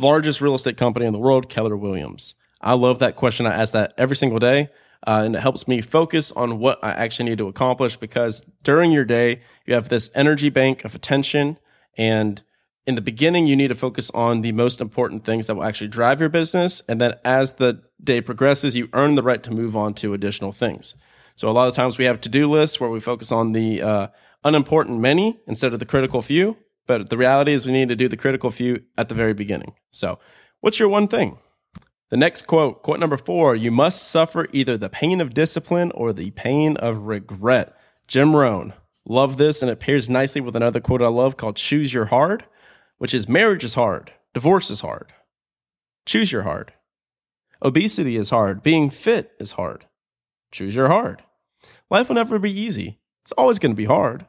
largest 0.00 0.40
real 0.40 0.56
estate 0.56 0.76
company 0.76 1.06
in 1.06 1.12
the 1.12 1.20
world, 1.20 1.48
Keller 1.48 1.76
Williams. 1.76 2.34
I 2.60 2.74
love 2.74 2.98
that 2.98 3.14
question. 3.14 3.46
I 3.46 3.54
ask 3.54 3.72
that 3.74 3.94
every 3.96 4.16
single 4.16 4.40
day 4.40 4.70
uh, 5.06 5.22
and 5.24 5.36
it 5.36 5.40
helps 5.40 5.68
me 5.68 5.80
focus 5.80 6.32
on 6.32 6.58
what 6.58 6.82
I 6.82 6.92
actually 6.92 7.28
need 7.28 7.38
to 7.38 7.48
accomplish 7.48 7.96
because 7.96 8.44
during 8.62 8.90
your 8.90 9.04
day, 9.04 9.42
you 9.66 9.74
have 9.74 9.88
this 9.88 10.10
energy 10.14 10.48
bank 10.48 10.84
of 10.84 10.94
attention. 10.94 11.58
And 11.98 12.42
in 12.86 12.94
the 12.94 13.02
beginning, 13.02 13.46
you 13.46 13.54
need 13.54 13.68
to 13.68 13.74
focus 13.74 14.10
on 14.10 14.40
the 14.40 14.52
most 14.52 14.80
important 14.80 15.24
things 15.24 15.46
that 15.46 15.56
will 15.56 15.64
actually 15.64 15.88
drive 15.88 16.20
your 16.20 16.30
business. 16.30 16.80
And 16.88 17.00
then 17.00 17.14
as 17.24 17.54
the 17.54 17.82
day 18.02 18.22
progresses, 18.22 18.76
you 18.76 18.88
earn 18.94 19.14
the 19.14 19.22
right 19.22 19.42
to 19.42 19.50
move 19.50 19.76
on 19.76 19.92
to 19.94 20.14
additional 20.14 20.52
things. 20.52 20.94
So 21.36 21.48
a 21.48 21.52
lot 21.52 21.68
of 21.68 21.74
times 21.74 21.98
we 21.98 22.04
have 22.04 22.20
to 22.22 22.28
do 22.28 22.50
lists 22.50 22.80
where 22.80 22.90
we 22.90 23.00
focus 23.00 23.30
on 23.30 23.52
the 23.52 23.82
uh, 23.82 24.06
unimportant 24.42 25.00
many 25.00 25.40
instead 25.46 25.74
of 25.74 25.80
the 25.80 25.86
critical 25.86 26.22
few. 26.22 26.56
But 26.86 27.10
the 27.10 27.18
reality 27.18 27.52
is 27.52 27.66
we 27.66 27.72
need 27.72 27.88
to 27.88 27.96
do 27.96 28.08
the 28.08 28.16
critical 28.16 28.50
few 28.50 28.82
at 28.96 29.08
the 29.08 29.14
very 29.14 29.34
beginning. 29.34 29.74
So, 29.90 30.18
what's 30.60 30.78
your 30.78 30.88
one 30.88 31.08
thing? 31.08 31.38
The 32.14 32.18
next 32.18 32.42
quote, 32.42 32.84
quote 32.84 33.00
number 33.00 33.16
four, 33.16 33.56
you 33.56 33.72
must 33.72 34.06
suffer 34.06 34.46
either 34.52 34.78
the 34.78 34.88
pain 34.88 35.20
of 35.20 35.34
discipline 35.34 35.90
or 35.96 36.12
the 36.12 36.30
pain 36.30 36.76
of 36.76 37.08
regret. 37.08 37.76
Jim 38.06 38.36
Rohn. 38.36 38.72
Love 39.04 39.36
this, 39.36 39.62
and 39.62 39.68
it 39.68 39.80
pairs 39.80 40.08
nicely 40.08 40.40
with 40.40 40.54
another 40.54 40.78
quote 40.78 41.02
I 41.02 41.08
love 41.08 41.36
called 41.36 41.56
Choose 41.56 41.92
Your 41.92 42.04
Hard, 42.04 42.44
which 42.98 43.14
is 43.14 43.28
marriage 43.28 43.64
is 43.64 43.74
hard, 43.74 44.12
divorce 44.32 44.70
is 44.70 44.80
hard. 44.80 45.12
Choose 46.06 46.30
your 46.30 46.42
hard. 46.42 46.72
Obesity 47.60 48.14
is 48.14 48.30
hard, 48.30 48.62
being 48.62 48.90
fit 48.90 49.32
is 49.40 49.50
hard. 49.50 49.86
Choose 50.52 50.76
your 50.76 50.86
hard. 50.86 51.20
Life 51.90 52.08
will 52.08 52.14
never 52.14 52.38
be 52.38 52.60
easy. 52.60 53.00
It's 53.24 53.32
always 53.32 53.58
going 53.58 53.72
to 53.72 53.76
be 53.76 53.86
hard, 53.86 54.24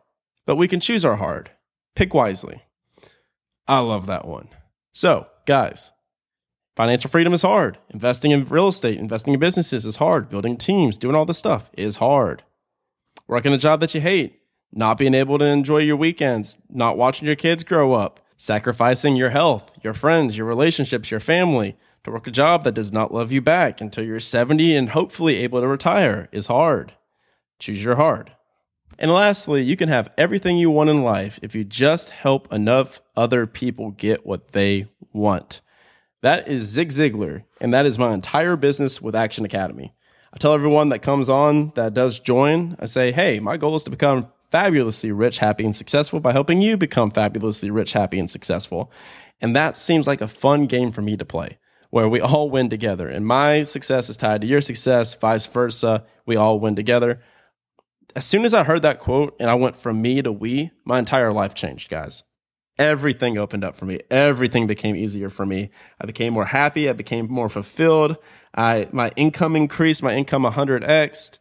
but 0.48 0.56
we 0.56 0.68
can 0.68 0.80
choose 0.80 1.06
our 1.06 1.18
hard. 1.18 1.52
Pick 1.96 2.16
wisely. 2.16 2.64
I 3.68 3.78
love 3.78 4.08
that 4.08 4.26
one. 4.26 4.48
So, 4.92 5.28
guys, 5.46 5.92
Financial 6.76 7.10
freedom 7.10 7.34
is 7.34 7.42
hard. 7.42 7.78
Investing 7.90 8.32
in 8.32 8.44
real 8.46 8.68
estate, 8.68 9.00
investing 9.00 9.34
in 9.34 9.40
businesses 9.40 9.86
is 9.86 9.96
hard. 9.96 10.30
Building 10.30 10.58
teams, 10.58 10.98
doing 10.98 11.16
all 11.16 11.26
this 11.26 11.38
stuff 11.38 11.70
is 11.74 11.98
hard. 11.98 12.44
Working 13.28 13.54
a 13.54 13.58
job 13.58 13.80
that 13.80 13.94
you 13.96 14.02
hate, 14.02 14.42
not 14.74 14.98
being 14.98 15.14
able 15.14 15.40
to 15.40 15.46
enjoy 15.46 15.78
your 15.78 15.96
weekends, 15.96 16.58
not 16.70 16.98
watching 16.98 17.28
your 17.28 17.38
kids 17.38 17.64
grow 17.64 17.94
up, 17.94 18.20
sacrificing 18.36 19.16
your 19.16 19.30
health, 19.30 19.72
your 19.84 19.94
friends, 19.94 20.38
your 20.38 20.46
relationships, 20.46 21.10
your 21.10 21.22
family 21.22 21.78
to 22.04 22.12
work 22.12 22.28
a 22.28 22.32
job 22.32 22.66
that 22.66 22.74
does 22.74 22.92
not 22.92 23.14
love 23.14 23.32
you 23.32 23.42
back 23.42 23.80
until 23.80 24.04
you're 24.04 24.20
70 24.20 24.76
and 24.76 24.90
hopefully 24.90 25.38
able 25.38 25.62
to 25.62 25.68
retire 25.68 26.28
is 26.34 26.48
hard. 26.48 26.94
Choose 27.58 27.84
your 27.84 27.96
hard. 27.96 28.34
And 29.00 29.12
lastly, 29.12 29.62
you 29.62 29.78
can 29.78 29.90
have 29.90 30.14
everything 30.18 30.58
you 30.58 30.70
want 30.70 30.90
in 30.90 31.04
life 31.04 31.40
if 31.42 31.56
you 31.56 31.64
just 31.64 32.10
help 32.10 32.52
enough 32.54 33.02
other 33.16 33.48
people 33.48 33.92
get 33.92 34.26
what 34.26 34.52
they 34.52 34.88
want. 35.14 35.62
That 36.26 36.48
is 36.48 36.64
Zig 36.64 36.90
Ziglar, 36.90 37.44
and 37.62 37.72
that 37.72 37.86
is 37.86 38.00
my 38.00 38.12
entire 38.12 38.56
business 38.56 39.00
with 39.00 39.14
Action 39.14 39.46
Academy. 39.46 39.94
I 40.34 40.38
tell 40.38 40.54
everyone 40.54 40.90
that 40.90 41.04
comes 41.04 41.30
on 41.30 41.72
that 41.76 41.94
does 41.94 42.20
join, 42.20 42.76
I 42.80 42.88
say, 42.88 43.12
hey, 43.12 43.40
my 43.40 43.58
goal 43.58 43.76
is 43.76 43.84
to 43.84 43.92
become 43.92 44.30
fabulously 44.50 45.12
rich, 45.12 45.38
happy, 45.38 45.66
and 45.66 45.76
successful 45.76 46.20
by 46.20 46.32
helping 46.32 46.64
you 46.64 46.78
become 46.78 47.12
fabulously 47.12 47.70
rich, 47.70 47.94
happy, 47.94 48.18
and 48.18 48.28
successful. 48.28 48.92
And 49.40 49.56
that 49.56 49.78
seems 49.78 50.08
like 50.08 50.20
a 50.20 50.28
fun 50.28 50.66
game 50.66 50.92
for 50.92 51.04
me 51.04 51.16
to 51.16 51.26
play 51.26 51.60
where 51.92 52.10
we 52.10 52.20
all 52.20 52.50
win 52.50 52.72
together. 52.72 53.08
And 53.08 53.28
my 53.28 53.62
success 53.62 54.10
is 54.10 54.18
tied 54.18 54.42
to 54.42 54.48
your 54.48 54.62
success, 54.62 55.14
vice 55.14 55.46
versa. 55.46 56.06
We 56.26 56.38
all 56.38 56.60
win 56.60 56.76
together. 56.76 57.22
As 58.16 58.26
soon 58.26 58.46
as 58.46 58.54
I 58.56 58.64
heard 58.64 58.82
that 58.82 58.98
quote 58.98 59.36
and 59.40 59.48
I 59.48 59.54
went 59.54 59.78
from 59.78 60.02
me 60.02 60.24
to 60.24 60.32
we, 60.32 60.72
my 60.86 60.98
entire 60.98 61.32
life 61.32 61.54
changed, 61.54 61.92
guys 61.92 62.24
everything 62.78 63.38
opened 63.38 63.64
up 63.64 63.78
for 63.78 63.86
me. 63.86 64.00
Everything 64.10 64.68
became 64.68 64.96
easier 64.96 65.30
for 65.30 65.46
me. 65.46 65.70
I 66.00 66.06
became 66.06 66.34
more 66.34 66.46
happy. 66.46 66.90
I 66.90 66.94
became 66.94 67.32
more 67.32 67.50
fulfilled. 67.50 68.18
I, 68.56 68.88
my 68.92 69.12
income 69.16 69.56
increased, 69.56 70.04
my 70.04 70.16
income 70.16 70.44
100x. 70.44 71.38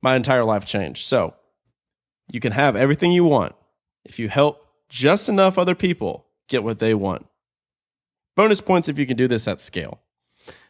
My 0.00 0.16
entire 0.16 0.44
life 0.44 0.64
changed. 0.64 1.06
So 1.06 1.34
you 2.30 2.40
can 2.40 2.52
have 2.52 2.76
everything 2.76 3.12
you 3.12 3.24
want 3.24 3.54
if 4.04 4.18
you 4.18 4.28
help 4.28 4.66
just 4.88 5.28
enough 5.28 5.58
other 5.58 5.74
people 5.74 6.26
get 6.48 6.62
what 6.62 6.78
they 6.78 6.94
want. 6.94 7.26
Bonus 8.34 8.60
points 8.60 8.88
if 8.88 8.98
you 8.98 9.06
can 9.06 9.16
do 9.16 9.28
this 9.28 9.46
at 9.46 9.60
scale. 9.60 10.00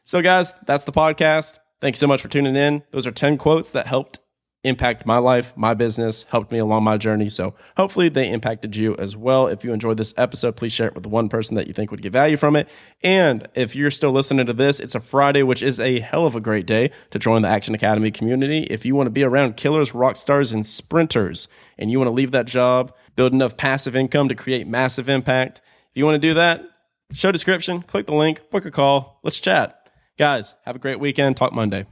So, 0.05 0.21
guys, 0.21 0.53
that's 0.67 0.85
the 0.85 0.93
podcast. 0.93 1.59
Thanks 1.81 1.99
so 1.99 2.07
much 2.07 2.21
for 2.21 2.29
tuning 2.29 2.57
in. 2.57 2.83
Those 2.91 3.07
are 3.07 3.13
10 3.13 3.39
quotes 3.39 3.71
that 3.71 3.87
helped 3.87 4.19
impact 4.65 5.05
my 5.05 5.19
life, 5.19 5.57
my 5.57 5.75
business, 5.75 6.25
helped 6.29 6.53
me 6.53 6.59
along 6.59 6.85
my 6.85 6.97
journey. 6.97 7.29
So 7.29 7.55
hopefully 7.77 8.09
they 8.09 8.31
impacted 8.31 8.77
you 8.77 8.95
as 8.97 9.17
well. 9.17 9.49
If 9.49 9.65
you 9.65 9.73
enjoyed 9.73 9.97
this 9.97 10.15
episode, 10.17 10.57
please 10.57 10.73
share 10.73 10.87
it 10.87 10.95
with 10.95 11.07
one 11.07 11.29
person 11.29 11.57
that 11.57 11.67
you 11.67 11.73
think 11.73 11.91
would 11.91 12.03
get 12.03 12.13
value 12.13 12.37
from 12.37 12.55
it. 12.55 12.69
And 13.03 13.49
if 13.55 13.75
you're 13.75 13.91
still 13.91 14.13
listening 14.13 14.47
to 14.47 14.53
this, 14.53 14.79
it's 14.79 14.95
a 14.95 15.01
Friday, 15.01 15.43
which 15.43 15.63
is 15.63 15.81
a 15.81 16.01
hell 16.01 16.27
of 16.27 16.37
a 16.37 16.41
great 16.41 16.67
day 16.67 16.91
to 17.11 17.19
join 17.19 17.43
the 17.43 17.49
Action 17.49 17.75
Academy 17.75 18.11
community. 18.11 18.65
If 18.65 18.85
you 18.85 18.95
want 18.95 19.09
to 19.09 19.13
be 19.13 19.25
around 19.25 19.57
killers, 19.57 19.95
rock 19.95 20.17
stars, 20.17 20.53
and 20.53 20.67
sprinters, 20.67 21.49
and 21.77 21.91
you 21.91 21.99
want 21.99 22.09
to 22.09 22.13
leave 22.13 22.31
that 22.31 22.47
job, 22.47 22.95
build 23.17 23.33
enough 23.33 23.57
passive 23.57 23.97
income 23.97 24.29
to 24.29 24.35
create 24.35 24.67
massive 24.69 25.09
impact, 25.09 25.61
if 25.91 25.97
you 25.97 26.05
want 26.05 26.23
to 26.23 26.29
do 26.29 26.35
that, 26.35 26.65
show 27.13 27.33
description, 27.33 27.83
click 27.83 28.07
the 28.07 28.15
link, 28.15 28.49
book 28.51 28.65
a 28.65 28.71
call, 28.71 29.19
let's 29.25 29.41
chat. 29.41 29.79
Guys, 30.19 30.55
have 30.65 30.77
a 30.77 30.79
great 30.79 31.01
weekend. 31.01 31.37
Talk 31.37 31.53
Monday. 31.53 31.87